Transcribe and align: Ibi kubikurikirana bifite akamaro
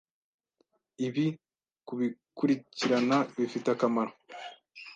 Ibi 1.05 1.25
kubikurikirana 1.87 3.17
bifite 3.39 3.67
akamaro 3.71 4.13